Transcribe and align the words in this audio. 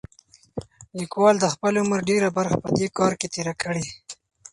لیکوال 0.97 1.35
د 1.39 1.45
خپل 1.53 1.73
عمر 1.81 1.99
ډېره 2.09 2.29
برخه 2.37 2.57
په 2.63 2.69
دې 2.77 2.87
کار 2.97 3.13
کې 3.19 3.27
تېره 3.35 3.53
کړې. 3.61 3.83